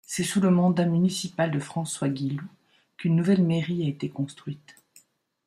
[0.03, 2.41] C'est sous le mandat municipal de François Guillou
[2.97, 4.75] qu'une nouvelle mairie a été construite.